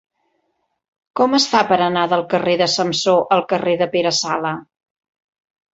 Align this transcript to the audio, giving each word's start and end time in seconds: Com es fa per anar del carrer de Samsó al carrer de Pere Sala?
Com 1.21 1.37
es 1.39 1.45
fa 1.51 1.61
per 1.73 1.79
anar 1.89 2.07
del 2.15 2.25
carrer 2.33 2.57
de 2.63 2.69
Samsó 2.79 3.17
al 3.39 3.47
carrer 3.55 3.79
de 3.85 3.91
Pere 3.95 4.19
Sala? 4.25 4.57